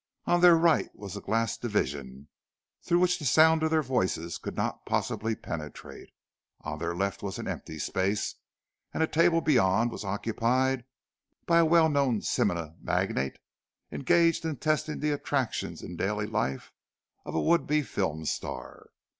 On 0.25 0.41
their 0.41 0.55
right 0.57 0.89
was 0.95 1.15
a 1.15 1.21
glass 1.21 1.59
division, 1.59 2.27
through 2.81 2.97
which 2.97 3.19
the 3.19 3.23
sound 3.25 3.61
of 3.61 3.69
their 3.69 3.83
voices 3.83 4.39
could 4.39 4.55
not 4.55 4.83
possibly 4.83 5.35
penetrate. 5.35 6.09
On 6.61 6.79
their 6.79 6.95
left 6.95 7.21
was 7.21 7.37
an 7.37 7.47
empty 7.47 7.77
space, 7.77 8.33
and 8.95 9.03
a 9.03 9.05
table 9.07 9.41
beyond 9.41 9.91
was 9.91 10.03
occupied 10.03 10.85
by 11.45 11.59
a 11.59 11.65
well 11.65 11.87
known 11.87 12.23
cinema 12.23 12.73
magnate 12.81 13.37
engaged 13.91 14.43
in 14.43 14.55
testing 14.57 15.01
the 15.01 15.11
attractions 15.11 15.83
in 15.83 15.97
daily 15.97 16.25
life 16.25 16.71
of 17.23 17.35
a 17.35 17.39
would 17.39 17.67
be 17.67 17.83
film 17.83 18.25
star. 18.25 18.89